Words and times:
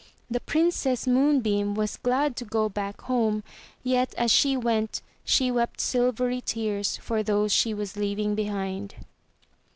The 0.31 0.39
Princess 0.39 1.05
Moonbeam 1.05 1.75
was 1.75 1.95
glad 1.97 2.35
to 2.37 2.43
go 2.45 2.67
back 2.67 3.01
home, 3.01 3.43
yet 3.83 4.15
as 4.15 4.31
she 4.31 4.57
went, 4.57 5.03
she 5.23 5.51
wept 5.51 5.79
silvery 5.79 6.41
tears 6.41 6.97
for 6.97 7.21
those 7.21 7.51
she 7.53 7.71
was 7.71 7.95
leaving 7.95 8.33
behind. 8.33 8.95